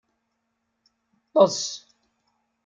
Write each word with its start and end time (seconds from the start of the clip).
Ṭṭes. 1.31 1.59